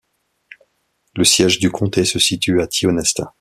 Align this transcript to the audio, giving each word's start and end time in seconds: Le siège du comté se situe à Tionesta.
Le 1.15 1.23
siège 1.23 1.59
du 1.59 1.69
comté 1.69 2.05
se 2.05 2.17
situe 2.17 2.59
à 2.59 2.65
Tionesta. 2.65 3.29